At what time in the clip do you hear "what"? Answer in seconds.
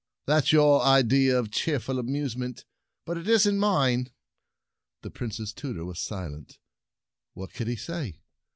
7.35-7.53